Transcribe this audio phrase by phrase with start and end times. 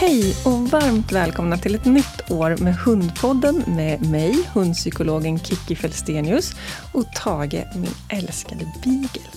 [0.00, 6.52] Hej och varmt välkomna till ett nytt år med Hundpodden med mig, hundpsykologen Kiki Felstenius
[6.94, 9.30] och Tage, min älskade beagle.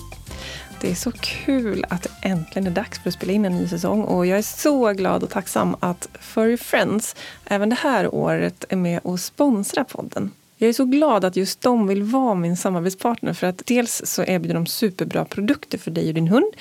[0.80, 3.68] Det är så kul att det äntligen är dags för att spela in en ny
[3.68, 8.64] säsong och jag är så glad och tacksam att Furry Friends även det här året
[8.68, 10.30] är med och sponsrar podden.
[10.56, 14.22] Jag är så glad att just de vill vara min samarbetspartner för att dels så
[14.22, 16.52] erbjuder de superbra produkter för dig och din hund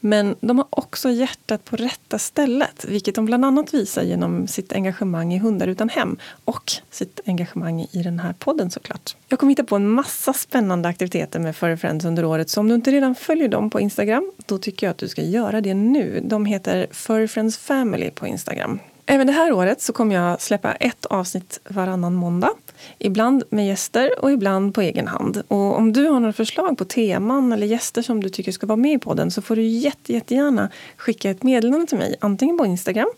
[0.00, 4.72] men de har också hjärtat på rätta stället vilket de bland annat visar genom sitt
[4.72, 9.16] engagemang i Hundar utan hem och sitt engagemang i den här podden såklart.
[9.28, 12.68] Jag kommer hitta på en massa spännande aktiviteter med Furry Friends under året så om
[12.68, 15.74] du inte redan följer dem på Instagram då tycker jag att du ska göra det
[15.74, 16.20] nu.
[16.24, 18.78] De heter Furry Friends Family på Instagram.
[19.06, 22.50] Även det här året så kommer jag släppa ett avsnitt varannan måndag.
[22.98, 25.42] Ibland med gäster och ibland på egen hand.
[25.48, 28.76] Och om du har några förslag på teman eller gäster som du tycker ska vara
[28.76, 32.16] med i podden så får du jätte, jättegärna skicka ett meddelande till mig.
[32.20, 33.08] Antingen på Instagram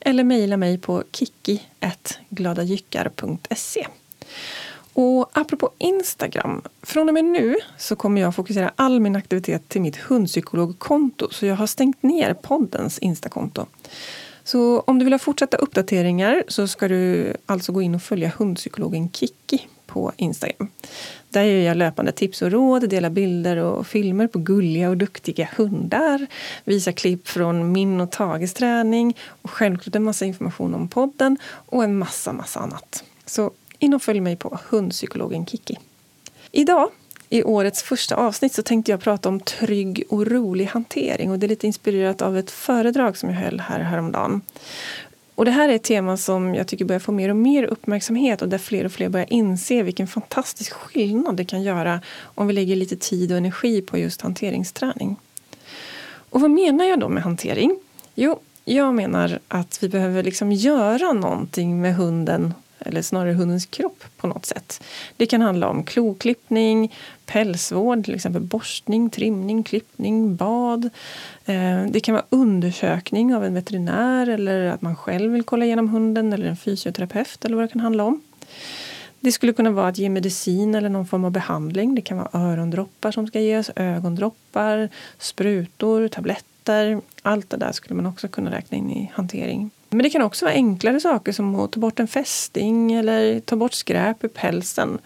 [0.00, 3.86] eller mejla mig på kiki.gladajyckar.se.
[4.94, 9.80] Och apropå Instagram, från och med nu så kommer jag fokusera all min aktivitet till
[9.80, 13.66] mitt hundpsykologkonto så jag har stängt ner poddens Instakonto.
[14.44, 18.32] Så om du vill ha fortsatta uppdateringar så ska du alltså gå in och följa
[18.38, 20.68] hundpsykologen Kiki på Instagram.
[21.28, 25.48] Där ger jag löpande tips och råd, delar bilder och filmer på gulliga och duktiga
[25.56, 26.26] hundar,
[26.64, 31.84] visar klipp från min och Tages träning och självklart en massa information om podden och
[31.84, 33.04] en massa, massa annat.
[33.26, 35.78] Så in och följ mig på hundpsykologen Kiki.
[36.50, 36.90] Idag
[37.32, 41.30] i årets första avsnitt så tänkte jag prata om trygg och rolig hantering.
[41.30, 44.40] Och det är lite inspirerat av ett föredrag som jag höll här häromdagen.
[45.34, 48.42] Och det här är ett tema som jag tycker börjar få mer och mer uppmärksamhet
[48.42, 52.52] och där fler och fler börjar inse vilken fantastisk skillnad det kan göra om vi
[52.52, 55.16] lägger lite tid och energi på just hanteringsträning.
[56.30, 57.78] Och vad menar jag då med hantering?
[58.14, 62.54] Jo, jag menar att vi behöver liksom göra någonting med hunden
[62.86, 64.82] eller snarare hundens kropp på något sätt.
[65.16, 66.94] Det kan handla om kloklippning,
[67.26, 70.84] pälsvård, till exempel borstning, trimning, klippning, bad.
[71.44, 75.88] Eh, det kan vara undersökning av en veterinär eller att man själv vill kolla igenom
[75.88, 78.20] hunden eller en fysioterapeut eller vad det kan handla om.
[79.20, 81.94] Det skulle kunna vara att ge medicin eller någon form av behandling.
[81.94, 84.88] Det kan vara örondroppar som ska ges, ögondroppar,
[85.18, 87.00] sprutor, tabletter.
[87.22, 89.70] Allt det där skulle man också kunna räkna in i hantering.
[89.92, 93.56] Men det kan också vara enklare saker som att ta bort en fästing eller ta
[93.56, 94.98] bort skräp ur pälsen.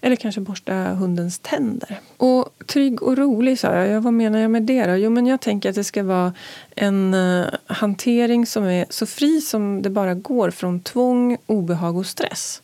[0.00, 2.00] Eller kanske borsta hundens tänder.
[2.16, 4.00] Och trygg och rolig sa jag.
[4.00, 4.96] Vad menar jag med det då?
[4.96, 6.32] Jo, men jag tänker att det ska vara
[6.76, 12.06] en uh, hantering som är så fri som det bara går från tvång, obehag och
[12.06, 12.62] stress.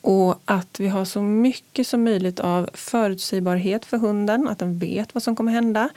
[0.00, 5.14] Och att vi har så mycket som möjligt av förutsägbarhet för hunden, att den vet
[5.14, 5.88] vad som kommer hända.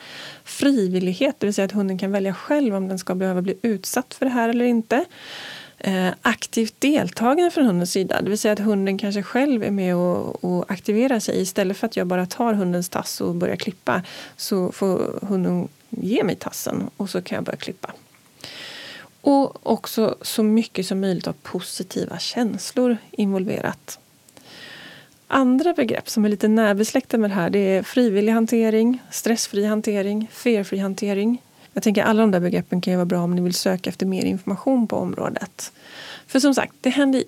[0.44, 4.14] Frivillighet, det vill säga att hunden kan välja själv om den ska behöva bli utsatt
[4.14, 5.06] för det här eller inte.
[5.78, 9.96] Eh, aktivt deltagande från hundens sida, det vill säga att hunden kanske själv är med
[9.96, 11.42] och, och aktiverar sig.
[11.42, 14.04] Istället för att jag bara tar hundens tass och börjar klippa
[14.38, 17.92] så får hunden ge mig tassen och så kan jag börja klippa.
[19.22, 24.00] Och också så mycket som möjligt av positiva känslor involverat.
[25.28, 30.28] Andra begrepp som är lite närbesläktade med det här det är frivillig hantering, stressfri hantering,
[30.32, 31.42] felfri hantering.
[31.74, 34.06] Jag tänker alla de där begreppen kan ju vara bra om ni vill söka efter
[34.06, 35.72] mer information på området.
[36.31, 37.24] För som sagt, det händer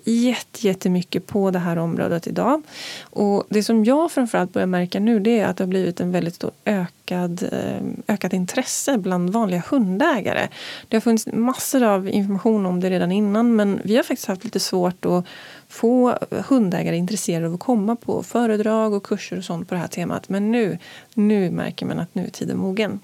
[0.64, 2.62] jättemycket på det här området idag.
[3.02, 6.12] Och det som jag framförallt börjar märka nu det är att det har blivit en
[6.12, 10.48] väldigt stor ökad, eh, ökat intresse bland vanliga hundägare.
[10.88, 14.44] Det har funnits massor av information om det redan innan men vi har faktiskt haft
[14.44, 15.24] lite svårt att
[15.68, 19.88] få hundägare intresserade av att komma på föredrag och kurser och sånt på det här
[19.88, 20.28] temat.
[20.28, 20.78] Men nu,
[21.14, 23.00] nu märker man att nu är tiden mogen.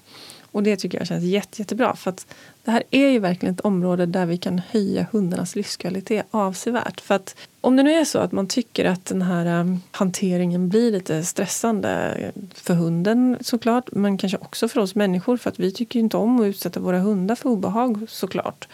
[0.51, 1.95] Och det tycker jag känns jätte, jättebra.
[1.95, 2.27] För att
[2.63, 7.01] det här är ju verkligen ett område där vi kan höja hundarnas livskvalitet avsevärt.
[7.01, 10.69] För att om det nu är så att man tycker att den här eh, hanteringen
[10.69, 12.17] blir lite stressande
[12.53, 16.39] för hunden såklart, men kanske också för oss människor för att vi tycker inte om
[16.39, 18.67] att utsätta våra hundar för obehag såklart.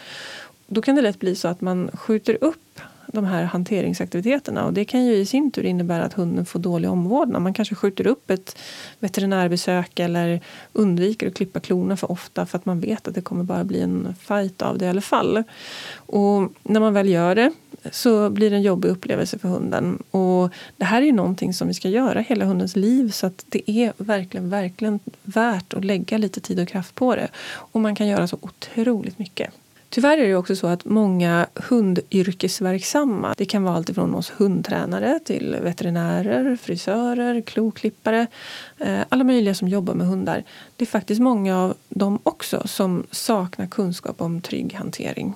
[0.66, 2.80] Då kan det lätt bli så att man skjuter upp
[3.12, 4.64] de här hanteringsaktiviteterna.
[4.64, 7.42] Och det kan ju i sin tur innebära att hunden får dålig omvårdnad.
[7.42, 8.58] Man kanske skjuter upp ett
[8.98, 10.40] veterinärbesök eller
[10.72, 13.80] undviker att klippa klorna för ofta för att man vet att det kommer bara bli
[13.80, 15.42] en fight av det i alla fall.
[15.94, 17.52] Och när man väl gör det
[17.92, 20.02] så blir det en jobbig upplevelse för hunden.
[20.10, 23.44] Och det här är ju någonting som vi ska göra hela hundens liv så att
[23.48, 27.28] det är verkligen, verkligen värt att lägga lite tid och kraft på det.
[27.48, 29.50] Och man kan göra så otroligt mycket.
[29.90, 35.56] Tyvärr är det också så att många hundyrkesverksamma, det kan vara alltifrån oss hundtränare till
[35.62, 38.26] veterinärer, frisörer, kloklippare,
[38.78, 40.44] eh, alla möjliga som jobbar med hundar.
[40.76, 45.34] Det är faktiskt många av dem också som saknar kunskap om trygg hantering.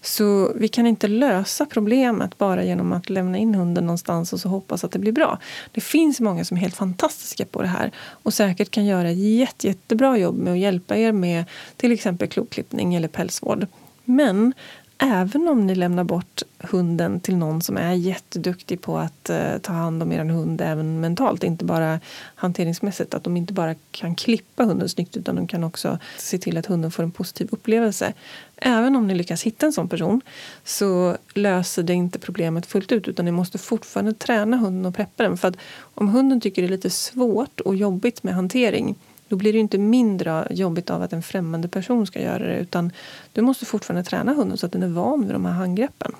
[0.00, 4.48] Så vi kan inte lösa problemet bara genom att lämna in hunden någonstans och så
[4.48, 5.38] hoppas att det blir bra.
[5.72, 9.18] Det finns många som är helt fantastiska på det här och säkert kan göra ett
[9.18, 11.44] jätte, jättebra jobb med att hjälpa er med
[11.76, 13.66] till exempel kloklippning eller pälsvård.
[14.04, 14.52] Men
[15.00, 19.72] även om ni lämnar bort hunden till någon som är jätteduktig på att eh, ta
[19.72, 22.00] hand om er hund även mentalt, inte bara
[22.34, 26.56] hanteringsmässigt, att de inte bara kan klippa hunden snyggt utan de kan också se till
[26.56, 28.12] att hunden får en positiv upplevelse.
[28.56, 30.20] Även om ni lyckas hitta en sån person
[30.64, 35.22] så löser det inte problemet fullt ut utan ni måste fortfarande träna hunden och preppa
[35.22, 35.36] den.
[35.36, 35.56] För att
[35.94, 38.96] om hunden tycker det är lite svårt och jobbigt med hantering
[39.30, 42.92] då blir det inte mindre jobbigt av att en främmande person ska göra det utan
[43.32, 46.12] du måste fortfarande träna hunden så att den är van vid de här handgreppen.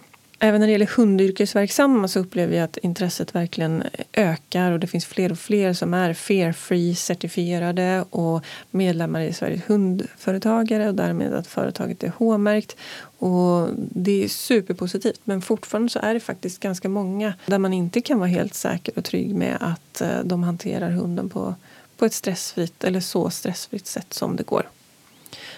[0.43, 5.07] Även när det gäller hundyrkesverksamma så upplever jag att intresset verkligen ökar och det finns
[5.07, 11.35] fler och fler som är Fear Free certifierade och medlemmar i Sveriges hundföretagare och därmed
[11.35, 12.77] att företaget är H-märkt.
[13.19, 18.01] Och det är superpositivt men fortfarande så är det faktiskt ganska många där man inte
[18.01, 21.55] kan vara helt säker och trygg med att eh, de hanterar hunden på
[22.01, 24.69] på ett stressfritt eller så stressfritt sätt som det går.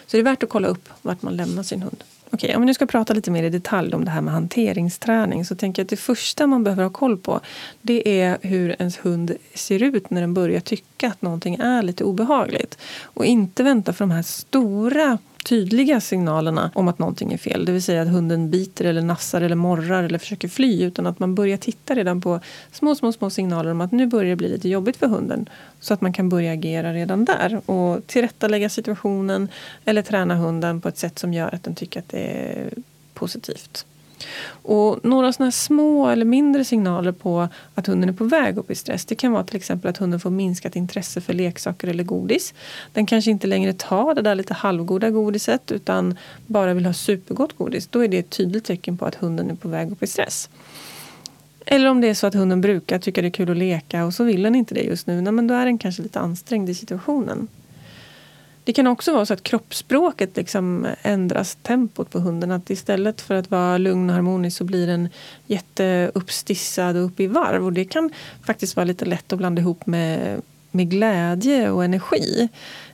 [0.06, 2.04] Så det är värt att kolla upp vart man lämnar sin hund.
[2.30, 5.44] Okej, om vi nu ska prata lite mer i detalj om det här med hanteringsträning
[5.44, 7.40] så tänker jag att det första man behöver ha koll på
[7.82, 12.04] det är hur ens hund ser ut när den börjar tycka att någonting är lite
[12.04, 12.78] obehagligt.
[13.02, 17.64] Och inte vänta för de här stora tydliga signalerna om att någonting är fel.
[17.64, 20.82] Det vill säga att hunden biter eller nassar eller morrar eller försöker fly.
[20.82, 22.40] Utan att man börjar titta redan på
[22.72, 25.48] små, små, små signaler om att nu börjar det bli lite jobbigt för hunden.
[25.80, 29.48] Så att man kan börja agera redan där och tillrättalägga situationen
[29.84, 32.70] eller träna hunden på ett sätt som gör att den tycker att det är
[33.14, 33.86] positivt.
[34.62, 38.74] Och några såna små eller mindre signaler på att hunden är på väg upp i
[38.74, 42.54] stress det kan vara till exempel att hunden får minskat intresse för leksaker eller godis.
[42.92, 47.56] Den kanske inte längre tar det där lite halvgoda godiset utan bara vill ha supergott
[47.58, 47.86] godis.
[47.86, 50.48] Då är det ett tydligt tecken på att hunden är på väg upp i stress.
[51.66, 54.14] Eller om det är så att hunden brukar tycka det är kul att leka och
[54.14, 55.20] så vill den inte det just nu.
[55.20, 57.48] Nej, men då är den kanske lite ansträngd i situationen.
[58.64, 62.50] Det kan också vara så att kroppsspråket liksom ändras tempot på hunden.
[62.50, 65.08] Att istället för att vara lugn och harmonisk så blir den
[65.46, 67.64] jätteuppstissad och upp i varv.
[67.64, 68.10] Och det kan
[68.46, 72.48] faktiskt vara lite lätt att blanda ihop med, med glädje och energi.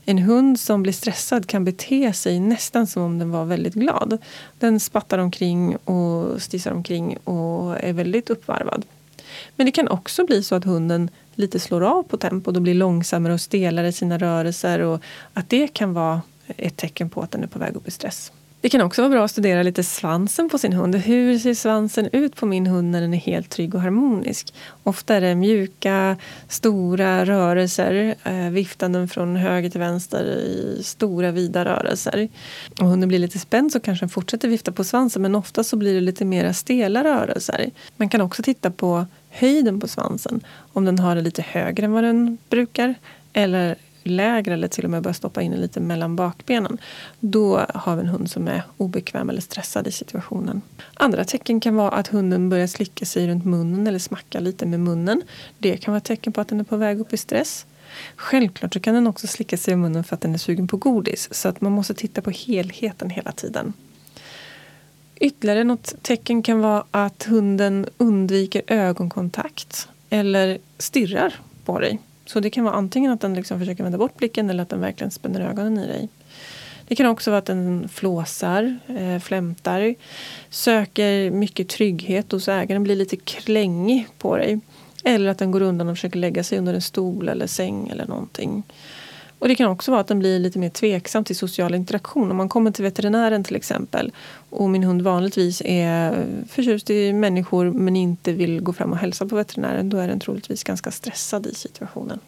[0.05, 4.19] En hund som blir stressad kan bete sig nästan som om den var väldigt glad.
[4.59, 8.85] Den spattar omkring och stissar omkring och är väldigt uppvarvad.
[9.57, 12.75] Men det kan också bli så att hunden lite slår av på tempot och blir
[12.75, 15.03] långsammare och stelare i sina rörelser och
[15.33, 18.33] att det kan vara ett tecken på att den är på väg upp i stress.
[18.61, 20.95] Det kan också vara bra att studera lite svansen på sin hund.
[20.95, 24.55] Hur ser svansen ut på min hund när den är helt trygg och harmonisk?
[24.83, 26.17] Ofta är det mjuka,
[26.49, 32.29] stora rörelser, eh, viftanden från höger till vänster i stora, vida rörelser.
[32.81, 35.77] Om hunden blir lite spänd så kanske den fortsätter vifta på svansen men ofta så
[35.77, 37.71] blir det lite mer stela rörelser.
[37.97, 40.41] Man kan också titta på höjden på svansen.
[40.73, 42.95] Om den har det lite högre än vad den brukar
[43.33, 46.79] eller lägre eller till och med börjar stoppa in den lite mellan bakbenen.
[47.21, 50.63] Då har vi en hund som är obekväm eller stressad i situationen.
[50.95, 54.81] Andra tecken kan vara att hunden börjar slicka sig runt munnen eller smacka lite med
[54.81, 55.23] munnen.
[55.59, 57.67] Det kan vara ett tecken på att den är på väg upp i stress.
[58.17, 60.77] Självklart så kan den också slicka sig i munnen för att den är sugen på
[60.77, 61.29] godis.
[61.35, 63.73] Så att man måste titta på helheten hela tiden.
[65.21, 71.35] Ytterligare något tecken kan vara att hunden undviker ögonkontakt eller stirrar
[71.65, 71.99] på dig.
[72.27, 74.81] Så det kan vara antingen att den liksom försöker vända bort blicken eller att den
[74.81, 76.09] verkligen spänner ögonen i dig.
[76.89, 79.95] Det kan också vara att den flåsar, eh, flämtar,
[80.51, 84.61] söker mycket trygghet hos ägaren, blir lite klängig på dig.
[85.05, 88.07] Eller att den går undan och försöker lägga sig under en stol eller säng eller
[88.07, 88.63] någonting.
[89.39, 92.31] Och det kan också vara att den blir lite mer tveksam till social interaktion.
[92.31, 94.13] Om man kommer till veterinären till exempel
[94.51, 99.27] och min hund vanligtvis är förtjust i människor men inte vill gå fram och hälsa
[99.27, 102.19] på veterinären då är den troligtvis ganska stressad i situationen.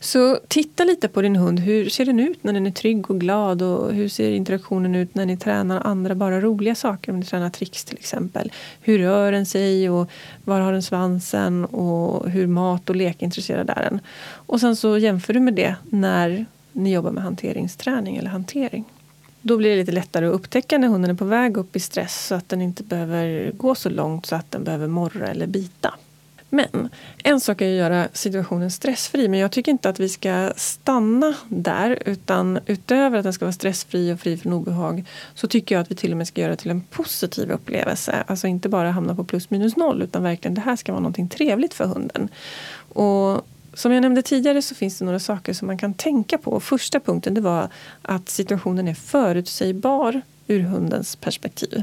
[0.00, 1.60] Så titta lite på din hund.
[1.60, 3.62] Hur ser den ut när den är trygg och glad?
[3.62, 7.12] Och hur ser interaktionen ut när ni tränar andra bara roliga saker?
[7.12, 8.52] Om ni tränar tricks till exempel.
[8.80, 9.90] Hur rör den sig?
[9.90, 10.10] och
[10.44, 11.64] Var har den svansen?
[11.64, 14.00] Och hur mat och lekintresserad är den?
[14.30, 18.84] Och sen så jämför du med det när ni jobbar med hanteringsträning eller hantering.
[19.42, 22.26] Då blir det lite lättare att upptäcka när hunden är på väg upp i stress
[22.26, 25.94] så att den inte behöver gå så långt så att den behöver morra eller bita.
[26.50, 26.88] Men
[27.24, 31.34] en sak är att göra situationen stressfri men jag tycker inte att vi ska stanna
[31.48, 35.82] där utan utöver att den ska vara stressfri och fri från obehag så tycker jag
[35.82, 38.24] att vi till och med ska göra det till en positiv upplevelse.
[38.26, 41.28] Alltså inte bara hamna på plus minus noll utan verkligen det här ska vara någonting
[41.28, 42.28] trevligt för hunden.
[42.88, 46.60] Och som jag nämnde tidigare så finns det några saker som man kan tänka på.
[46.60, 47.68] Första punkten det var
[48.02, 51.82] att situationen är förutsägbar ur hundens perspektiv.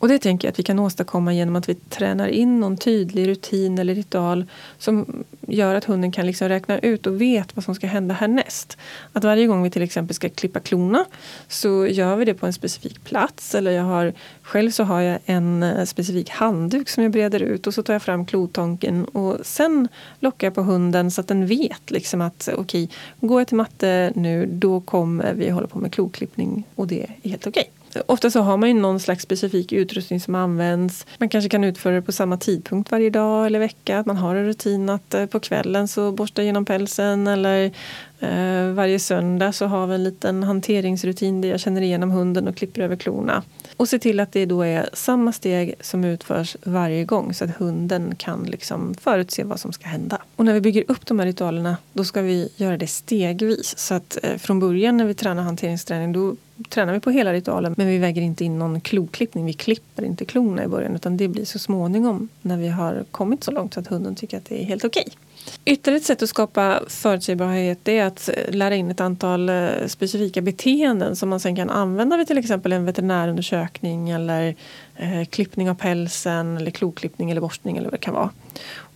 [0.00, 3.28] Och det tänker jag att vi kan åstadkomma genom att vi tränar in någon tydlig
[3.28, 4.44] rutin eller ritual
[4.78, 8.78] som gör att hunden kan liksom räkna ut och vet vad som ska hända härnäst.
[9.12, 11.04] Att varje gång vi till exempel ska klippa klorna
[11.48, 13.54] så gör vi det på en specifik plats.
[13.54, 17.66] Eller jag har, själv så har jag en eh, specifik handduk som jag breder ut
[17.66, 19.88] och så tar jag fram klotonken och sen
[20.20, 23.48] lockar jag på hunden så att den vet liksom att eh, okej, okay, går jag
[23.48, 27.60] till matte nu då kommer vi hålla på med kloklippning och det är helt okej.
[27.60, 27.79] Okay.
[28.06, 31.06] Ofta så har man ju någon slags specifik utrustning som används.
[31.18, 33.98] Man kanske kan utföra det på samma tidpunkt varje dag eller vecka.
[33.98, 37.64] Att man har en rutin att eh, på kvällen så borstar genom pälsen eller
[38.20, 42.56] eh, varje söndag så har vi en liten hanteringsrutin där jag känner igenom hunden och
[42.56, 43.42] klipper över klorna.
[43.80, 47.56] Och se till att det då är samma steg som utförs varje gång så att
[47.56, 50.18] hunden kan liksom förutse vad som ska hända.
[50.36, 53.78] Och när vi bygger upp de här ritualerna då ska vi göra det stegvis.
[53.78, 56.36] Så att eh, från början när vi tränar hanteringsträning då
[56.68, 59.44] tränar vi på hela ritualen men vi väger inte in någon kloklippning.
[59.44, 63.44] Vi klipper inte klorna i början utan det blir så småningom när vi har kommit
[63.44, 65.04] så långt så att hunden tycker att det är helt okej.
[65.06, 65.16] Okay.
[65.64, 70.40] Ytterligare ett sätt att skapa förutsägbarhet är att eh, lära in ett antal eh, specifika
[70.40, 74.54] beteenden som man sen kan använda vid till exempel en veterinärundersökning eller
[74.96, 78.30] eh, klippning av pälsen eller kloklippning eller borstning eller vad det kan vara.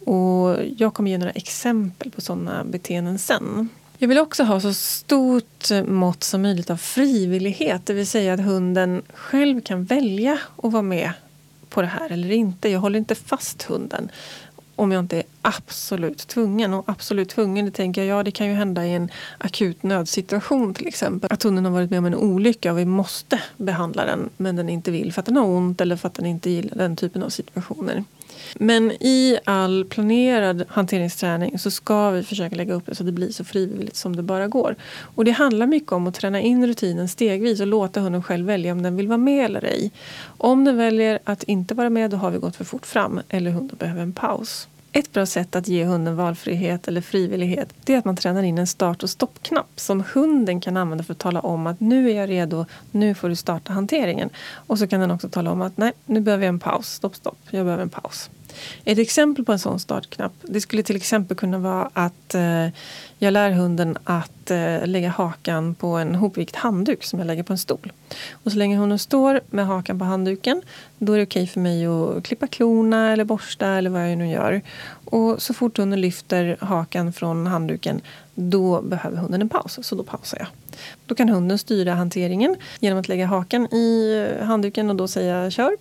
[0.04, 3.68] Och jag kommer ge några exempel på sådana beteenden sen.
[3.98, 7.86] Jag vill också ha så stort eh, mått som möjligt av frivillighet.
[7.86, 11.12] Det vill säga att hunden själv kan välja att vara med
[11.68, 12.68] på det här eller inte.
[12.68, 14.08] Jag håller inte fast hunden
[14.76, 16.74] om jag inte är absolut tvungen.
[16.74, 20.74] Och absolut tvungen, det tänker jag, ja det kan ju hända i en akut nödsituation
[20.74, 21.32] till exempel.
[21.32, 24.68] Att hunden har varit med om en olycka och vi måste behandla den men den
[24.68, 27.22] inte vill för att den har ont eller för att den inte gillar den typen
[27.22, 28.04] av situationer.
[28.54, 33.12] Men i all planerad hanteringsträning så ska vi försöka lägga upp det så att det
[33.12, 34.76] blir så frivilligt som det bara går.
[35.00, 38.72] Och det handlar mycket om att träna in rutinen stegvis och låta hunden själv välja
[38.72, 39.90] om den vill vara med eller ej.
[40.38, 43.50] Om den väljer att inte vara med då har vi gått för fort fram eller
[43.50, 44.68] hunden behöver en paus.
[44.96, 48.58] Ett bra sätt att ge hunden valfrihet eller frivillighet det är att man tränar in
[48.58, 52.14] en start och stoppknapp som hunden kan använda för att tala om att nu är
[52.14, 54.30] jag redo, nu får du starta hanteringen.
[54.54, 57.16] Och så kan den också tala om att nej, nu behöver jag en paus, stopp,
[57.16, 58.30] stopp, jag behöver en paus.
[58.84, 62.68] Ett exempel på en sån startknapp det skulle till exempel kunna vara att eh,
[63.18, 67.52] jag lär hunden att eh, lägga hakan på en hopvikt handduk som jag lägger på
[67.52, 67.92] en stol.
[68.32, 70.62] Och så länge hunden står med hakan på handduken
[70.98, 74.30] då är det okej för mig att klippa klorna eller borsta eller vad jag nu
[74.30, 74.62] gör.
[75.04, 78.00] Och så fort hunden lyfter hakan från handduken
[78.34, 80.48] då behöver hunden en paus, så då pausar jag.
[81.06, 85.72] Då kan hunden styra hanteringen genom att lägga hakan i handduken och då säga kör.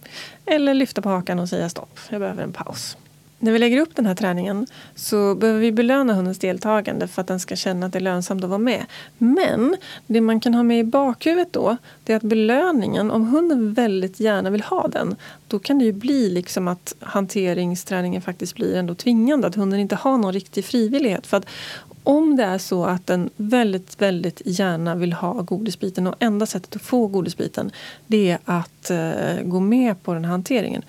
[0.45, 2.97] Eller lyfta på hakan och säga stopp, jag behöver en paus.
[3.43, 7.27] När vi lägger upp den här träningen så behöver vi belöna hundens deltagande för att
[7.27, 8.85] den ska känna att det är lönsamt att vara med.
[9.17, 9.75] Men
[10.07, 14.19] det man kan ha med i bakhuvudet då det är att belöningen, om hunden väldigt
[14.19, 15.15] gärna vill ha den
[15.47, 19.47] då kan det ju bli liksom att hanteringsträningen faktiskt blir ändå tvingande.
[19.47, 21.27] Att hunden inte har någon riktig frivillighet.
[21.27, 21.45] För att
[22.03, 26.75] om det är så att den väldigt, väldigt gärna vill ha godisbiten och enda sättet
[26.75, 27.71] att få godisbiten
[28.07, 30.83] det är att eh, gå med på den här hanteringen.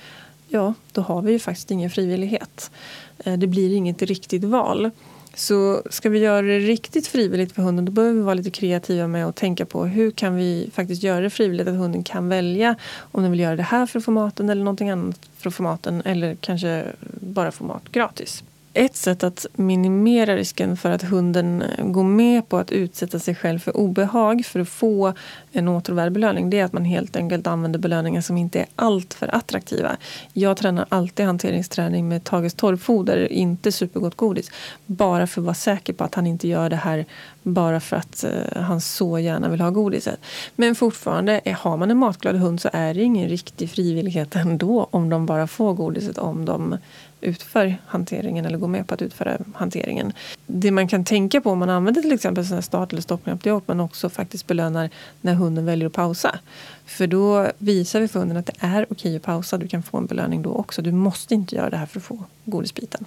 [0.49, 2.71] Ja, då har vi ju faktiskt ingen frivillighet.
[3.18, 4.90] Eh, det blir inget riktigt val.
[5.35, 9.06] Så ska vi göra det riktigt frivilligt för hunden då behöver vi vara lite kreativa
[9.06, 12.76] med att tänka på hur kan vi faktiskt göra det frivilligt att hunden kan välja
[12.97, 15.54] om den vill göra det här för att få maten eller någonting annat för att
[15.54, 16.85] få maten eller kanske
[17.21, 18.44] bara få mat gratis.
[18.76, 23.35] Ett sätt att minimera risken för att hunden eh, går med på att utsätta sig
[23.35, 25.12] själv för obehag för att få
[25.52, 29.35] en återvärd belöning det är att man helt enkelt använder belöningar som inte är alltför
[29.35, 29.97] attraktiva.
[30.33, 34.50] Jag tränar alltid hanteringsträning med Tages torrfoder, inte supergott godis.
[34.87, 37.04] Bara för att vara säker på att han inte gör det här
[37.43, 40.21] bara för att eh, han så gärna vill ha godiset.
[40.57, 44.88] Men fortfarande, eh, har man en matglad hund så är det ingen riktig frivillighet ändå
[44.90, 46.76] om de bara får godiset om de
[47.25, 50.12] utför hanteringen eller går med på att utföra hanteringen.
[50.47, 53.43] Det man kan tänka på om man använder till exempel sån här start eller stoppknapp
[53.43, 54.90] det är att man också faktiskt belönar
[55.21, 56.38] när hunden väljer att pausa.
[56.87, 59.59] För då visar vi för hunden att det är okej att pausa.
[59.59, 60.83] Du kan få en belöning då också.
[60.83, 63.04] Du måste inte göra det här för att få godisbiten.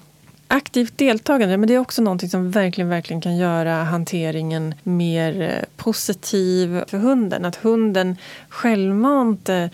[0.50, 5.64] Aktivt deltagande men det är också någonting som verkligen, verkligen kan göra hanteringen mer eh,
[5.76, 7.46] positiv för hunden.
[7.46, 8.16] Att hunden
[8.50, 9.66] självmant eh,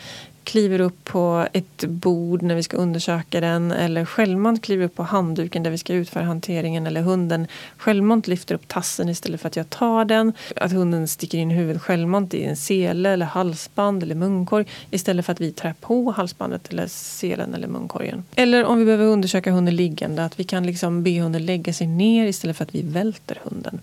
[0.43, 5.03] kliver upp på ett bord när vi ska undersöka den eller självmant kliver upp på
[5.03, 7.47] handduken där vi ska utföra hanteringen eller hunden
[7.77, 10.33] självmant lyfter upp tassen istället för att jag tar den.
[10.55, 15.33] Att hunden sticker in huvudet självmant i en sele eller halsband eller munkorg istället för
[15.33, 18.23] att vi trär på halsbandet eller selen eller munkorgen.
[18.35, 21.88] Eller om vi behöver undersöka hunden liggande att vi kan liksom be hunden lägga sig
[21.88, 23.79] ner istället för att vi välter hunden.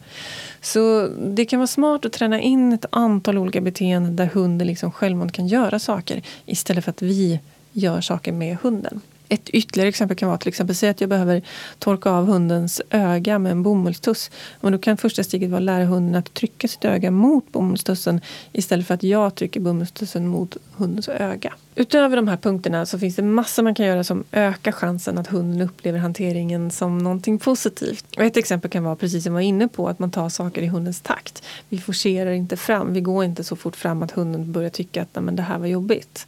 [0.61, 4.93] Så det kan vara smart att träna in ett antal olika beteenden där hunden liksom
[4.93, 7.41] självmant kan göra saker istället för att vi
[7.73, 9.01] gör saker med hunden.
[9.33, 11.43] Ett ytterligare exempel kan vara till exempel säg att jag behöver
[11.79, 14.31] torka av hundens öga med en bomullstuss.
[14.61, 18.21] Men då kan första steget vara att lära hunden att trycka sitt öga mot bomullstussen
[18.53, 21.55] istället för att jag trycker bomullstussen mot hundens öga.
[21.75, 25.27] Utöver de här punkterna så finns det massor man kan göra som ökar chansen att
[25.27, 28.05] hunden upplever hanteringen som någonting positivt.
[28.17, 30.63] Och ett exempel kan vara, precis som jag var inne på, att man tar saker
[30.63, 31.43] i hundens takt.
[31.69, 35.15] Vi forcerar inte fram, vi går inte så fort fram att hunden börjar tycka att
[35.15, 36.27] det här var jobbigt.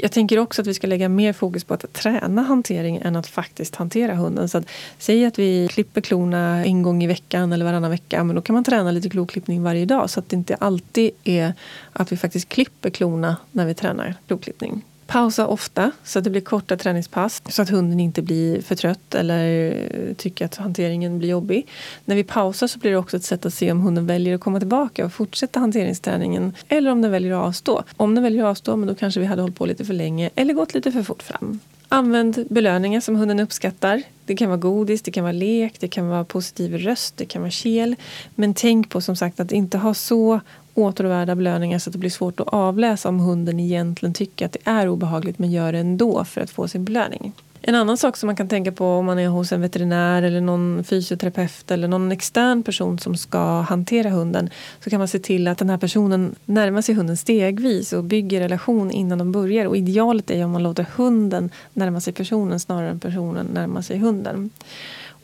[0.00, 3.26] Jag tänker också att vi ska lägga mer fokus på att träna hantering än att
[3.26, 4.48] faktiskt hantera hunden.
[4.48, 4.64] Så att,
[4.98, 8.24] säg att vi klipper klorna en gång i veckan eller varannan vecka.
[8.24, 11.52] Men då kan man träna lite kloklippning varje dag så att det inte alltid är
[11.92, 14.82] att vi faktiskt klipper klorna när vi tränar kloklippning.
[15.06, 19.14] Pausa ofta så att det blir korta träningspass så att hunden inte blir för trött
[19.14, 21.66] eller eh, tycker att hanteringen blir jobbig.
[22.04, 24.40] När vi pausar så blir det också ett sätt att se om hunden väljer att
[24.40, 27.82] komma tillbaka och fortsätta hanteringsträningen eller om den väljer att avstå.
[27.96, 30.30] Om den väljer att avstå, men då kanske vi hade hållit på lite för länge
[30.34, 31.60] eller gått lite för fort fram.
[31.88, 34.02] Använd belöningar som hunden uppskattar.
[34.24, 37.42] Det kan vara godis, det kan vara lek, det kan vara positiv röst, det kan
[37.42, 37.96] vara kel.
[38.34, 40.40] Men tänk på som sagt att inte ha så
[40.76, 44.70] återvärda belöningar så att det blir svårt att avläsa om hunden egentligen tycker att det
[44.70, 47.32] är obehagligt men gör det ändå för att få sin belöning.
[47.68, 50.40] En annan sak som man kan tänka på om man är hos en veterinär eller
[50.40, 54.50] någon fysioterapeut eller någon extern person som ska hantera hunden
[54.84, 58.40] så kan man se till att den här personen närmar sig hunden stegvis och bygger
[58.40, 59.66] relation innan de börjar.
[59.66, 63.98] Och idealet är om man låter hunden närma sig personen snarare än personen närma sig
[63.98, 64.50] hunden.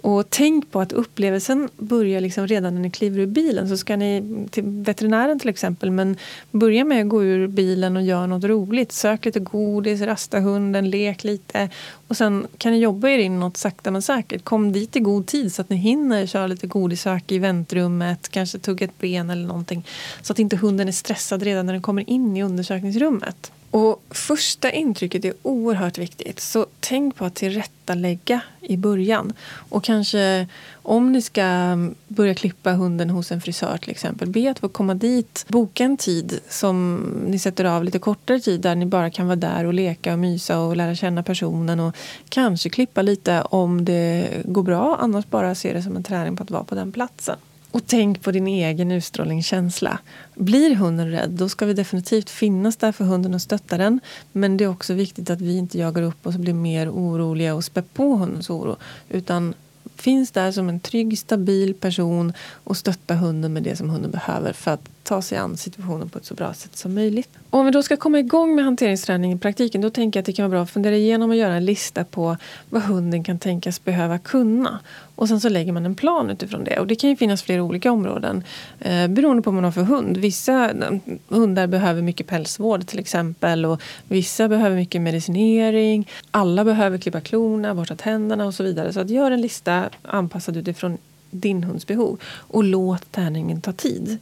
[0.03, 3.69] Och tänk på att upplevelsen börjar liksom redan när ni kliver ur bilen.
[3.69, 6.17] Så ska ni till veterinären till exempel, men
[6.51, 8.93] börja med att gå ur bilen och göra något roligt.
[8.93, 11.69] Sök lite godis, rasta hunden, lek lite.
[12.09, 14.45] Och sen kan ni jobba er in något sakta men säkert.
[14.45, 18.59] Kom dit i god tid så att ni hinner köra lite godisök i väntrummet, kanske
[18.59, 19.87] tugga ett ben eller någonting.
[20.23, 23.53] Så att inte hunden är stressad redan när den kommer in i undersökningsrummet.
[23.73, 26.41] Och första intrycket är oerhört viktigt.
[26.41, 29.33] Så tänk på att tillrättalägga i början.
[29.69, 31.77] Och kanske om ni ska
[32.09, 34.29] börja klippa hunden hos en frisör till exempel.
[34.29, 35.45] Be att få komma dit.
[35.49, 39.37] Boka en tid som ni sätter av lite kortare tid där ni bara kan vara
[39.37, 41.81] där och leka och mysa och lära känna personen.
[41.81, 41.97] Och
[42.29, 44.99] kanske klippa lite om det går bra.
[45.01, 47.37] Annars bara se det som en träning på att vara på den platsen.
[47.73, 49.99] Och tänk på din egen utstrålningskänsla.
[50.35, 54.01] Blir hunden rädd, då ska vi definitivt finnas där för hunden och stötta den.
[54.33, 57.55] Men det är också viktigt att vi inte jagar upp oss och blir mer oroliga
[57.55, 58.77] och spär på hundens oro.
[59.09, 59.55] Utan
[59.97, 62.33] finns där som en trygg, stabil person
[62.65, 66.19] och stötta hunden med det som hunden behöver för att ta sig an situationen på
[66.19, 67.29] ett så bra sätt som möjligt.
[67.51, 70.27] Och om vi då ska komma igång med hanteringsträning i praktiken då tänker jag att
[70.27, 72.37] det kan vara bra att fundera igenom och göra en lista på
[72.71, 74.81] vad hunden kan tänkas behöva kunna.
[75.15, 76.79] Och sen så lägger man en plan utifrån det.
[76.79, 78.45] Och det kan ju finnas flera olika områden
[78.81, 80.17] eh, beroende på vad man har för hund.
[80.17, 86.09] Vissa eh, hundar behöver mycket pälsvård till exempel och vissa behöver mycket medicinering.
[86.31, 88.93] Alla behöver klippa klorna, borsta tänderna och så vidare.
[88.93, 90.99] Så att gör en lista anpassad utifrån
[91.31, 94.19] din hunds behov och låt träningen ta tid.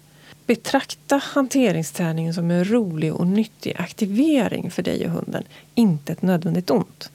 [0.50, 6.70] Betrakta hanteringsträningen som en rolig och nyttig aktivering för dig och hunden, inte ett nödvändigt
[6.70, 7.10] ont.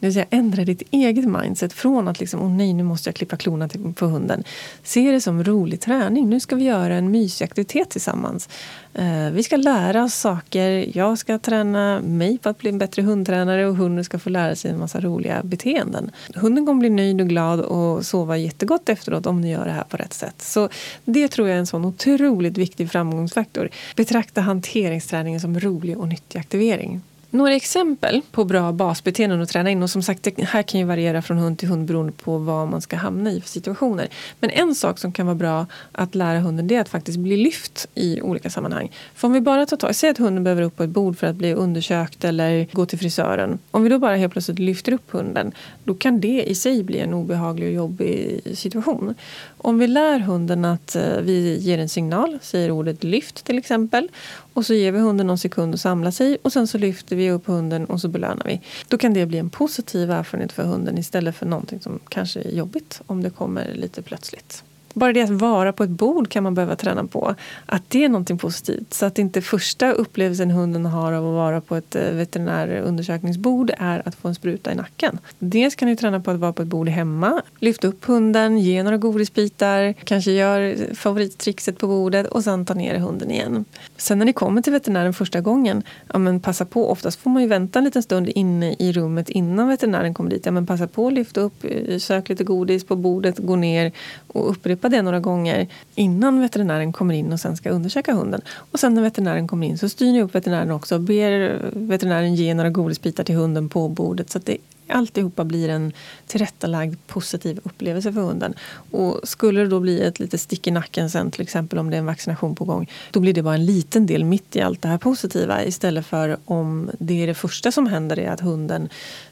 [0.00, 3.14] Det vill säga ändra ditt eget mindset från att liksom, åh nej, nu måste jag
[3.14, 4.44] klippa klorna på hunden.
[4.82, 6.28] Se det som rolig träning.
[6.30, 8.48] Nu ska vi göra en mysig aktivitet tillsammans.
[8.94, 10.96] Eh, vi ska lära oss saker.
[10.98, 14.56] Jag ska träna mig på att bli en bättre hundtränare och hunden ska få lära
[14.56, 16.10] sig en massa roliga beteenden.
[16.34, 19.84] Hunden kommer bli nöjd och glad och sova jättegott efteråt om ni gör det här
[19.84, 20.42] på rätt sätt.
[20.42, 20.68] Så
[21.04, 23.68] det tror jag är en sån otroligt viktig framgångsfaktor.
[23.96, 27.02] Betrakta hanteringsträningen som rolig och nyttig aktivering.
[27.30, 29.82] Några exempel på bra basbeteenden att träna in.
[29.82, 32.68] Och som sagt, det här kan ju variera från hund till hund beroende på vad
[32.68, 34.08] man ska hamna i för situationer.
[34.40, 37.36] Men en sak som kan vara bra att lära hunden det är att faktiskt bli
[37.36, 38.90] lyft i olika sammanhang.
[39.14, 41.26] För om vi bara tar tag, säg att hunden behöver upp på ett bord för
[41.26, 43.58] att bli undersökt eller gå till frisören.
[43.70, 45.52] Om vi då bara helt plötsligt lyfter upp hunden,
[45.84, 49.14] då kan det i sig bli en obehaglig och jobbig situation.
[49.58, 54.08] Om vi lär hunden att eh, vi ger en signal, säger ordet lyft till exempel.
[54.56, 57.30] Och så ger vi hunden någon sekund att samla sig och sen så lyfter vi
[57.30, 58.60] upp hunden och så belönar vi.
[58.88, 62.50] Då kan det bli en positiv erfarenhet för hunden istället för någonting som kanske är
[62.50, 64.64] jobbigt om det kommer lite plötsligt.
[64.96, 67.34] Bara det att vara på ett bord kan man behöva träna på.
[67.66, 68.94] Att det är någonting positivt.
[68.94, 74.02] Så att inte första upplevelsen hunden har av att vara på ett eh, veterinärundersökningsbord är
[74.08, 75.18] att få en spruta i nacken.
[75.38, 77.42] Dels kan ni träna på att vara på ett bord hemma.
[77.58, 82.98] Lyft upp hunden, ge några godisbitar, kanske gör favorittrixet på bordet och sen ta ner
[82.98, 83.64] hunden igen.
[83.96, 85.82] Sen när ni kommer till veterinären första gången,
[86.12, 86.90] ja men passa på.
[86.90, 90.46] Oftast får man ju vänta en liten stund inne i rummet innan veterinären kommer dit.
[90.46, 93.92] Ja men passa på att lyfta upp, eh, sök lite godis på bordet, gå ner
[94.26, 98.40] och upprepa släppa det några gånger innan veterinären kommer in och sen ska undersöka hunden.
[98.72, 102.34] Och sen när veterinären kommer in så styr ni upp veterinären också och ber veterinären
[102.34, 105.92] ge några godisbitar till hunden på bordet så att det alltihopa blir en
[106.26, 108.54] tillrättalagd positiv upplevelse för hunden.
[108.92, 111.96] Och skulle det då bli ett litet stick i nacken sen, till exempel om det
[111.96, 114.82] är en vaccination på gång, då blir det bara en liten del mitt i allt
[114.82, 118.88] det här positiva istället för om det är det första som händer är att hunden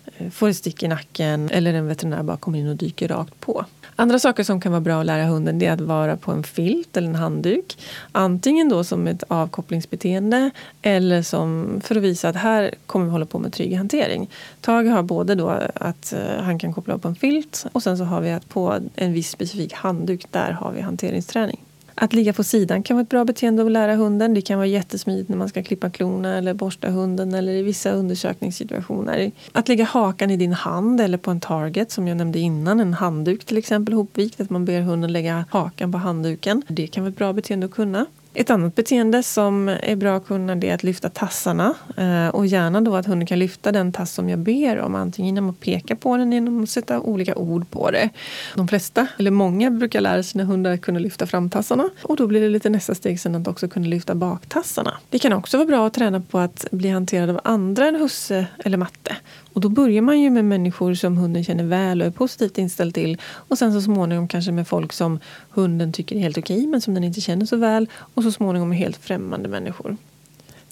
[0.06, 3.40] Eh, får ett stick i nacken eller en veterinär bara kommer in och dyker rakt
[3.40, 3.64] på.
[3.96, 6.96] Andra saker som kan vara bra att lära hunden är att vara på en filt
[6.96, 7.78] eller en handduk.
[8.12, 10.50] Antingen då som ett avkopplingsbeteende
[10.82, 14.30] eller som för att visa att här kommer vi hålla på med trygg hantering.
[14.60, 17.98] Tage har både då att eh, han kan koppla upp på en filt och sen
[17.98, 21.60] så har vi att på en viss specifik handduk där har vi hanteringsträning.
[21.94, 24.34] Att ligga på sidan kan vara ett bra beteende att lära hunden.
[24.34, 27.90] Det kan vara jättesmidigt när man ska klippa klorna eller borsta hunden eller i vissa
[27.90, 29.32] undersökningssituationer.
[29.52, 32.94] Att lägga hakan i din hand eller på en target som jag nämnde innan, en
[32.94, 36.62] handduk till exempel hopvikt, att man ber hunden lägga hakan på handduken.
[36.68, 38.06] Det kan vara ett bra beteende att kunna.
[38.36, 41.74] Ett annat beteende som är bra att kunna det är att lyfta tassarna.
[41.96, 44.94] Eh, och gärna då att hunden kan lyfta den tass som jag ber om.
[44.94, 48.10] Antingen genom att peka på den genom att sätta olika ord på det.
[48.54, 51.90] De flesta, eller många, brukar lära sina hundar att kunna lyfta framtassarna.
[52.02, 54.96] Och då blir det lite nästa steg sen att också kunna lyfta baktassarna.
[55.10, 58.46] Det kan också vara bra att träna på att bli hanterad av andra än husse
[58.58, 59.16] eller matte.
[59.54, 62.94] Och då börjar man ju med människor som hunden känner väl och är positivt inställd
[62.94, 63.20] till.
[63.24, 65.18] Och sen så småningom kanske med folk som
[65.50, 67.88] hunden tycker är helt okej men som den inte känner så väl.
[68.14, 69.96] Och så småningom med helt främmande människor.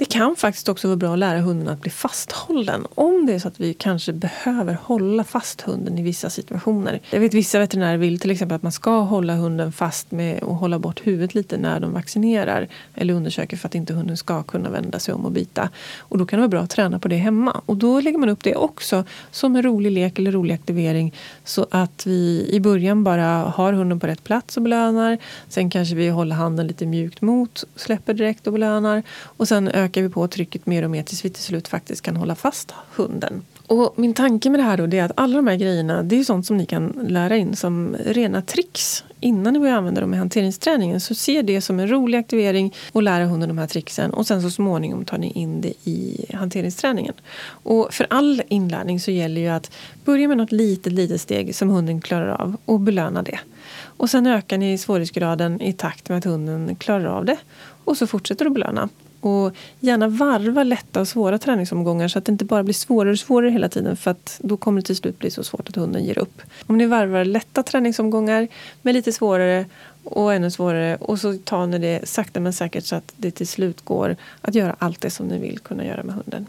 [0.02, 2.86] Det kan faktiskt också vara bra att lära hunden att bli fasthållen.
[2.94, 7.00] Om det är så att vi kanske behöver hålla fast hunden i vissa situationer.
[7.10, 10.54] Jag vet vissa veterinärer vill till exempel att man ska hålla hunden fast med och
[10.54, 14.70] hålla bort huvudet lite när de vaccinerar eller undersöker för att inte hunden ska kunna
[14.70, 15.70] vända sig om och bita.
[15.98, 17.60] Och då kan det vara bra att träna på det hemma.
[17.66, 21.66] Och då lägger man upp det också som en rolig lek eller rolig aktivering så
[21.70, 25.18] att vi i början bara har hunden på rätt plats och belönar.
[25.48, 29.02] Sen kanske vi håller handen lite mjukt mot, släpper direkt och belönar.
[29.22, 32.16] Och sen ökar vi på trycket mer och mer tills vi till slut faktiskt kan
[32.16, 33.42] hålla fast hunden.
[33.66, 36.24] Och min tanke med det här då är att alla de här grejerna det är
[36.24, 40.16] sånt som ni kan lära in som rena tricks innan ni börjar använda dem i
[40.16, 41.00] hanteringsträningen.
[41.00, 44.42] Så se det som en rolig aktivering och lära hunden de här tricksen och sen
[44.42, 47.14] så småningom tar ni in det i hanteringsträningen.
[47.44, 49.70] Och för all inlärning så gäller ju att
[50.04, 53.38] börja med något litet, litet steg som hunden klarar av och belöna det.
[53.84, 57.36] Och sen ökar ni svårighetsgraden i takt med att hunden klarar av det.
[57.84, 58.88] Och så fortsätter du att belöna.
[59.22, 63.18] Och gärna varva lätta och svåra träningsomgångar så att det inte bara blir svårare och
[63.18, 66.04] svårare hela tiden för att då kommer det till slut bli så svårt att hunden
[66.04, 66.42] ger upp.
[66.66, 68.48] Om ni varvar lätta träningsomgångar
[68.82, 69.66] med lite svårare
[70.04, 73.48] och ännu svårare och så tar ni det sakta men säkert så att det till
[73.48, 76.46] slut går att göra allt det som ni vill kunna göra med hunden.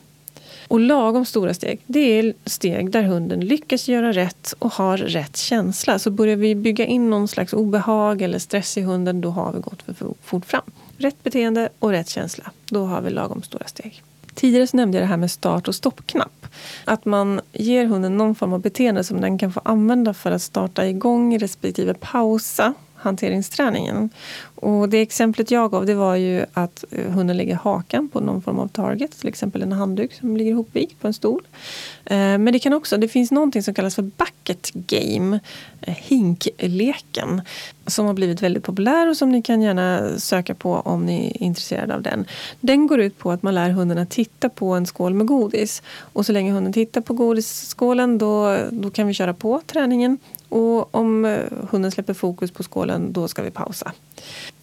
[0.68, 5.38] Och lagom stora steg, det är steg där hunden lyckas göra rätt och har rätt
[5.38, 6.00] känsla.
[6.00, 9.60] Så börjar vi bygga in någon slags obehag eller stress i hunden, då har vi
[9.60, 10.72] gått för fort fram.
[11.04, 14.04] Rätt beteende och rätt känsla, då har vi lagom stora steg.
[14.34, 16.48] Tidigare så nämnde jag det här med start och stoppknapp.
[16.86, 20.42] Att man ger hunden någon form av beteende som den kan få använda för att
[20.42, 24.10] starta igång respektive pausa hanteringsträningen.
[24.56, 28.42] Och det exemplet jag gav det var ju att eh, hunden lägger hakan på någon
[28.42, 31.42] form av target, till exempel en handduk som ligger ihopvikt på en stol.
[32.06, 35.40] Eh, men det kan också, det finns någonting som kallas för bucket game,
[35.82, 37.42] eh, hinkleken,
[37.88, 41.44] som har blivit väldigt populär och som ni kan gärna söka på om ni är
[41.44, 42.26] intresserade av den.
[42.60, 45.82] Den går ut på att man lär hunden att titta på en skål med godis.
[46.00, 50.18] Och så länge hunden tittar på godisskålen då, då kan vi köra på träningen.
[50.54, 51.40] Och om eh,
[51.70, 53.92] hunden släpper fokus på skålen då ska vi pausa.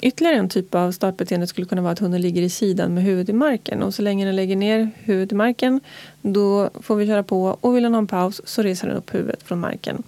[0.02, 3.28] Ytterligare en typ av startbeteende skulle kunna vara att hunden ligger i sidan med huvudet
[3.28, 3.82] i marken.
[3.82, 5.80] Och så länge den lägger ner huvudet i marken
[6.22, 9.14] då får vi köra på och vill den ha en paus så reser den upp
[9.14, 10.02] huvudet från marken.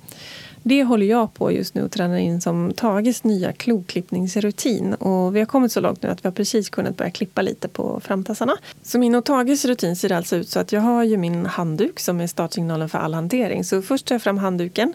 [0.63, 4.95] Det håller jag på just nu och tränar in som Tages nya kloklippningsrutin.
[4.95, 7.69] Och vi har kommit så långt nu att vi har precis kunnat börja klippa lite
[7.69, 8.57] på framtassarna.
[8.83, 12.01] Så min och Tages rutin ser alltså ut så att jag har ju min handduk
[12.01, 13.65] som är startsignalen för all hantering.
[13.65, 14.95] Så först tar jag fram handduken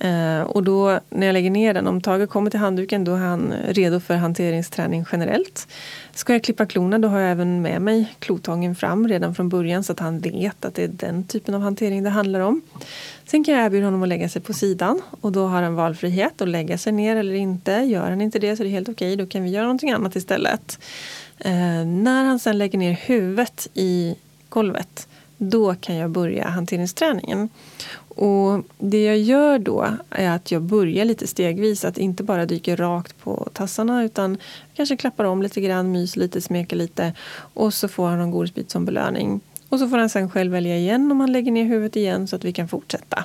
[0.00, 3.18] eh, och då när jag lägger ner den, om Tage kommer till handduken då är
[3.18, 5.68] han redo för hanteringsträning generellt.
[6.14, 9.84] Ska jag klippa klorna då har jag även med mig klotången fram redan från början
[9.84, 12.62] så att han vet att det är den typen av hantering det handlar om.
[13.30, 16.42] Sen kan jag erbjuda honom att lägga sig på sidan och då har han valfrihet
[16.42, 17.72] att lägga sig ner eller inte.
[17.72, 20.16] Gör han inte det så är det helt okej, då kan vi göra någonting annat
[20.16, 20.78] istället.
[21.38, 24.14] Eh, när han sen lägger ner huvudet i
[24.48, 25.08] golvet
[25.42, 27.48] då kan jag börja hanteringsträningen.
[28.14, 31.84] Och det jag gör då är att jag börjar lite stegvis.
[31.84, 34.38] Att inte bara dyka rakt på tassarna utan
[34.74, 37.12] kanske klappar om lite grann, myser lite, smeker lite.
[37.54, 39.40] Och så får han en godisbit som belöning.
[39.70, 42.36] Och så får han sen själv välja igen om han lägger ner huvudet igen så
[42.36, 43.24] att vi kan fortsätta.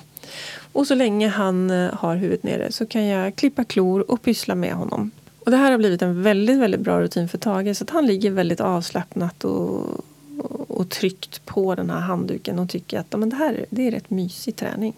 [0.73, 4.55] Och så länge han eh, har huvudet nere så kan jag klippa klor och pyssla
[4.55, 5.11] med honom.
[5.39, 8.05] Och det här har blivit en väldigt, väldigt bra rutin för Tage så att han
[8.05, 10.05] ligger väldigt avslappnat och,
[10.67, 14.09] och tryckt på den här handduken och tycker att men det här det är rätt
[14.09, 14.93] mysig träning.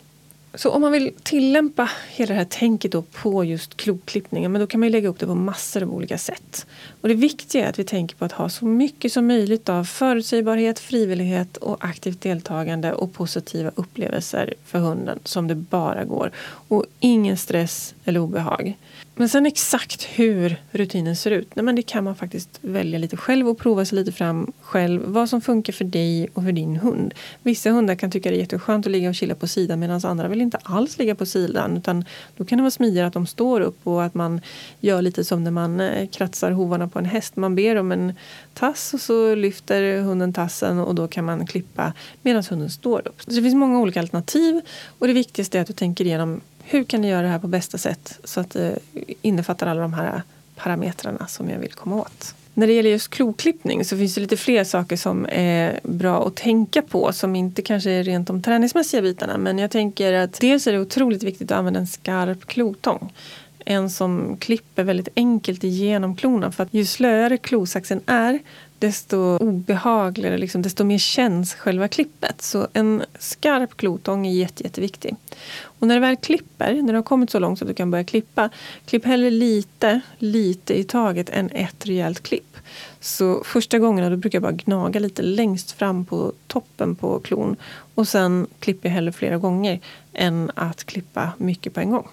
[0.53, 4.67] Så om man vill tillämpa hela det här tänket då på just kloklippningen men då
[4.67, 6.65] kan man lägga upp det på massor av olika sätt.
[7.01, 9.83] Och det viktiga är att vi tänker på att ha så mycket som möjligt av
[9.83, 16.31] förutsägbarhet, frivillighet och aktivt deltagande och positiva upplevelser för hunden som det bara går.
[16.67, 18.77] Och ingen stress eller obehag.
[19.19, 23.17] Men sen exakt hur rutinen ser ut, nej men det kan man faktiskt välja lite
[23.17, 25.01] själv och prova sig lite fram själv.
[25.05, 27.13] Vad som funkar för dig och för din hund.
[27.43, 30.27] Vissa hundar kan tycka det är jätteskönt att ligga och chilla på sidan medan andra
[30.27, 31.77] vill inte alls ligga på sidan.
[31.77, 32.05] Utan
[32.37, 34.41] då kan det vara smidigare att de står upp och att man
[34.79, 37.35] gör lite som när man eh, kratsar hovarna på en häst.
[37.35, 38.13] Man ber om en
[38.53, 43.21] tass och så lyfter hunden tassen och då kan man klippa medan hunden står upp.
[43.21, 44.61] Så det finns många olika alternativ
[44.99, 47.47] och det viktigaste är att du tänker igenom hur kan du göra det här på
[47.47, 48.79] bästa sätt så att det
[49.21, 50.21] innefattar alla de här
[50.55, 52.35] parametrarna som jag vill komma åt.
[52.53, 56.35] När det gäller just kloklippning så finns det lite fler saker som är bra att
[56.35, 59.37] tänka på som inte kanske är rent de träningsmässiga bitarna.
[59.37, 63.13] Men jag tänker att dels är det otroligt viktigt att använda en skarp klotång.
[63.69, 68.39] En som klipper väldigt enkelt igenom klorna för att ju slöare klosaxen är
[68.79, 72.41] desto obehagligare, liksom, desto mer känns själva klippet.
[72.41, 75.15] Så en skarp klotång är jätte, jätteviktig.
[75.61, 77.91] Och när du väl klipper, när du har kommit så långt så att du kan
[77.91, 78.49] börja klippa,
[78.85, 82.57] klipp hellre lite, lite i taget än ett rejält klipp.
[82.99, 87.55] Så första gångerna då brukar jag bara gnaga lite längst fram på toppen på klon
[87.95, 89.79] och sen klipper jag hellre flera gånger
[90.13, 92.07] än att klippa mycket på en gång.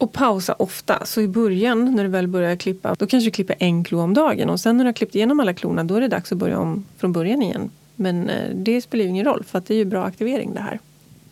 [0.00, 1.04] Och pausa ofta.
[1.04, 4.14] Så i början när du väl börjar klippa, då kanske du klipper en klo om
[4.14, 4.50] dagen.
[4.50, 6.58] Och sen när du har klippt igenom alla klorna, då är det dags att börja
[6.58, 7.70] om från början igen.
[7.96, 10.60] Men eh, det spelar ju ingen roll, för att det är ju bra aktivering det
[10.60, 10.78] här.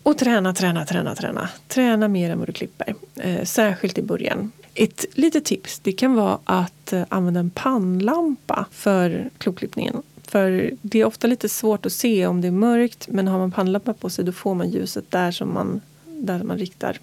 [0.03, 1.49] Och träna, träna, träna, träna.
[1.67, 2.95] Träna mer än vad du klipper.
[3.15, 4.51] Eh, särskilt i början.
[4.73, 10.01] Ett litet tips det kan vara att eh, använda en pannlampa för kloklippningen.
[10.27, 13.51] För det är ofta lite svårt att se om det är mörkt men har man
[13.51, 16.97] pannlampa på sig då får man ljuset där som man, där man riktar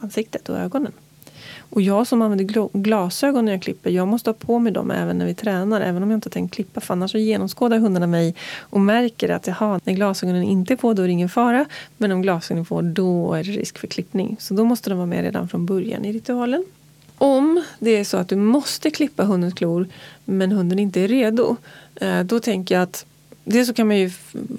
[0.00, 0.92] ansiktet och ögonen.
[1.70, 5.18] Och jag som använder glasögon när jag klipper, jag måste ha på mig dem även
[5.18, 5.80] när vi tränar.
[5.80, 9.46] Även om jag inte tänkt klippa, för annars så genomskådar hundarna mig och märker att
[9.46, 11.66] jaha, när glasögonen inte är på då är det ingen fara.
[11.96, 14.36] Men om glasögonen är på då är det risk för klippning.
[14.40, 16.64] Så då måste de vara med redan från början i ritualen.
[17.18, 19.88] Om det är så att du måste klippa hundens klor
[20.24, 21.56] men hunden inte är redo,
[21.94, 23.06] eh, då tänker jag att
[23.50, 24.10] Dels så kan man ju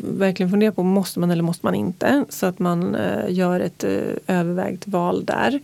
[0.03, 2.25] verkligen fundera på måste man eller måste man inte.
[2.29, 5.59] Så att man eh, gör ett eh, övervägt val där.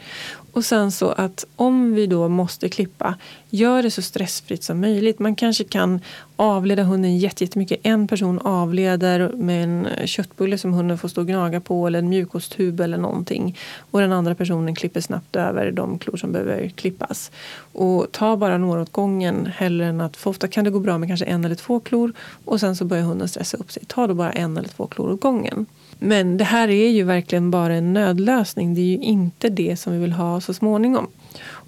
[0.57, 3.15] Och sen så att om vi då måste klippa,
[3.49, 5.19] gör det så stressfritt som möjligt.
[5.19, 5.99] Man kanske kan
[6.35, 7.79] avleda hunden jättemycket.
[7.83, 12.09] En person avleder med en köttbulle som hunden får stå och gnaga på eller en
[12.09, 13.57] mjukosttub eller någonting.
[13.91, 17.31] Och den andra personen klipper snabbt över de klor som behöver klippas.
[17.73, 20.97] Och ta bara några åt gången hellre än att, för ofta kan det gå bra
[20.97, 22.13] med kanske en eller två klor
[22.45, 23.83] och sen så börjar hunden stressa upp sig.
[23.87, 25.65] Ta då bara en eller två klor åt gången.
[25.99, 28.75] Men det här är ju verkligen bara en nödlösning.
[28.75, 31.07] Det är ju inte det som vi vill ha så småningom.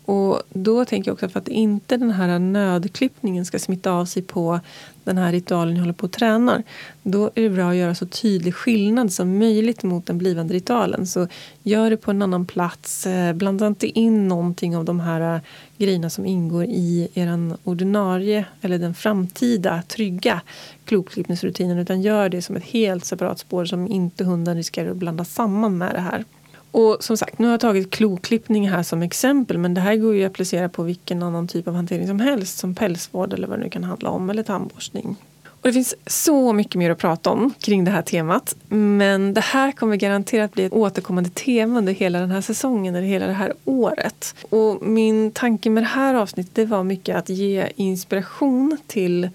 [0.10, 4.22] Och då tänker jag också för att inte den här nödklippningen ska smitta av sig
[4.22, 4.60] på
[5.04, 6.64] den här ritualen jag håller på och tränar.
[7.04, 11.08] Då är det bra att göra så tydlig skillnad som möjligt mot den blivande ritualen.
[11.08, 11.28] Så
[11.64, 13.08] gör det på en annan plats.
[13.08, 15.42] Eh, blanda inte in någonting av de här eh,
[15.78, 20.42] grejerna som ingår i er ordinarie eller den framtida trygga
[20.86, 25.26] klokklippningsrutinen utan gör det som ett helt separat spår som inte hunden riskerar att blanda
[25.26, 26.26] samman med det här.
[26.72, 30.16] Och som sagt, nu har jag tagit kloklippning här som exempel men det här går
[30.16, 33.60] ju att applicera på vilken annan typ av hantering som helst som pälsvård eller vad
[33.60, 35.16] det nu kan handla om eller tandborstning.
[35.62, 38.56] Och det finns så mycket mer att prata om kring det här temat.
[38.68, 43.08] Men det här kommer garanterat bli ett återkommande tema under hela den här säsongen eller
[43.08, 44.36] hela det här året.
[44.50, 49.30] Och min tanke med det här avsnittet det var mycket att ge inspiration till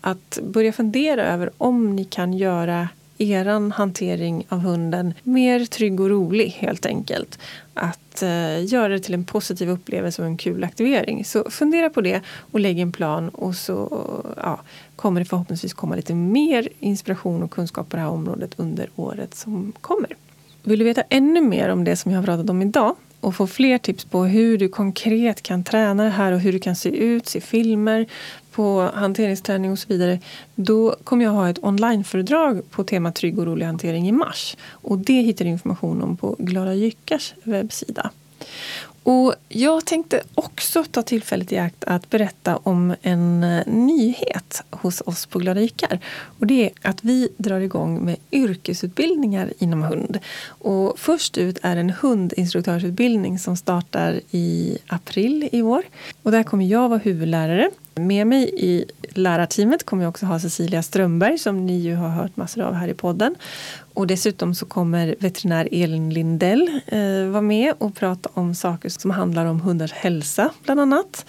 [0.00, 6.10] att börja fundera över om ni kan göra er hantering av hunden mer trygg och
[6.10, 7.38] rolig helt enkelt.
[7.74, 11.24] Att eh, göra det till en positiv upplevelse och en kul aktivering.
[11.24, 14.02] Så fundera på det och lägg en plan och så
[14.36, 14.60] ja,
[14.96, 19.34] kommer det förhoppningsvis komma lite mer inspiration och kunskap på det här området under året
[19.34, 20.16] som kommer.
[20.62, 23.46] Vill du veta ännu mer om det som jag har pratat om idag och få
[23.46, 26.88] fler tips på hur du konkret kan träna det här och hur du kan se
[26.88, 28.06] ut, se filmer,
[28.58, 30.18] på hanteringsträning och så vidare
[30.54, 34.56] då kommer jag ha ett onlineföredrag på temat trygg och rolig hantering i mars.
[34.70, 38.10] Och det hittar du information om på Glada Jyckars webbsida.
[39.02, 45.02] Och jag tänkte också ta tillfället i akt att berätta om en eh, nyhet hos
[45.06, 45.98] oss på Glada jyckar.
[46.38, 50.18] Och det är att vi drar igång med yrkesutbildningar inom hund.
[50.46, 55.82] Och först ut är en hundinstruktörsutbildning som startar i april i år.
[56.22, 57.70] Och där kommer jag vara huvudlärare.
[57.98, 62.36] Med mig i lärarteamet kommer jag också ha Cecilia Strömberg som ni ju har hört
[62.36, 63.34] massor av här i podden.
[63.94, 69.10] Och dessutom så kommer veterinär Elin Lindell eh, vara med och prata om saker som
[69.10, 71.26] handlar om hundars hälsa bland annat.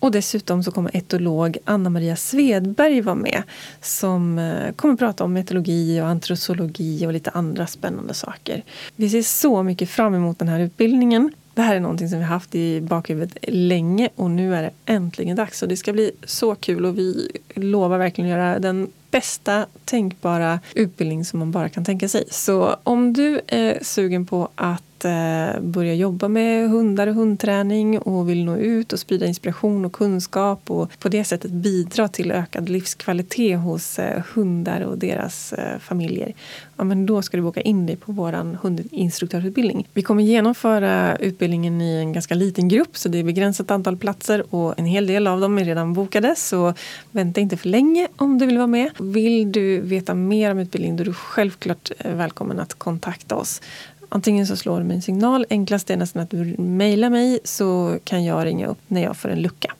[0.00, 3.42] Och dessutom så kommer etolog Anna-Maria Svedberg vara med
[3.80, 8.62] som eh, kommer prata om etologi och antrosologi och lite andra spännande saker.
[8.96, 11.32] Vi ser så mycket fram emot den här utbildningen.
[11.58, 15.36] Det här är någonting som vi haft i bakhuvudet länge och nu är det äntligen
[15.36, 15.62] dags.
[15.62, 20.60] Och det ska bli så kul och vi lovar verkligen att göra den bästa tänkbara
[20.74, 22.24] utbildning som man bara kan tänka sig.
[22.30, 27.98] Så om du är sugen på att att eh, börja jobba med hundar och hundträning
[27.98, 32.32] och vill nå ut och sprida inspiration och kunskap och på det sättet bidra till
[32.32, 36.34] ökad livskvalitet hos eh, hundar och deras eh, familjer.
[36.76, 38.32] Ja, men då ska du boka in dig på vår
[38.62, 39.88] hundinstruktörsutbildning.
[39.94, 44.54] Vi kommer genomföra utbildningen i en ganska liten grupp så det är begränsat antal platser
[44.54, 46.74] och en hel del av dem är redan bokade så
[47.10, 48.90] vänta inte för länge om du vill vara med.
[48.98, 53.60] Vill du veta mer om utbildningen då är du självklart eh, välkommen att kontakta oss.
[54.08, 55.46] Antingen så slår du mig en signal.
[55.50, 59.28] Enklast är nästan att du mejlar mig så kan jag ringa upp när jag får
[59.28, 59.74] en lucka.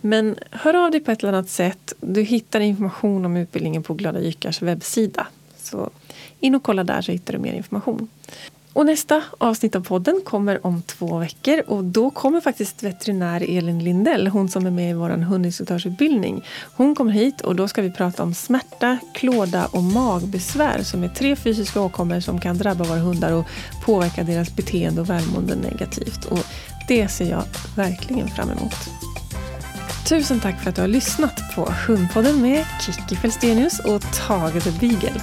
[0.00, 1.92] Men hör av dig på ett eller annat sätt.
[2.00, 5.26] Du hittar information om utbildningen på Glada Jykars webbsida.
[5.58, 5.90] Så
[6.40, 8.08] in och kolla där så hittar du mer information.
[8.72, 13.84] Och nästa avsnitt av podden kommer om två veckor och då kommer faktiskt veterinär Elin
[13.84, 16.44] Lindell, hon som är med i vår hundinstruktörsutbildning.
[16.74, 21.08] Hon kommer hit och då ska vi prata om smärta, klåda och magbesvär som är
[21.08, 23.46] tre fysiska åkommor som kan drabba våra hundar och
[23.84, 26.24] påverka deras beteende och välmående negativt.
[26.24, 26.46] Och
[26.88, 27.44] det ser jag
[27.76, 28.74] verkligen fram emot.
[30.08, 34.70] Tusen tack för att du har lyssnat på Hundpodden med Kiki Felstenius och Tage the
[34.70, 35.20] Beagle.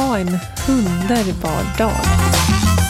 [0.00, 2.89] Ha en underbar dag!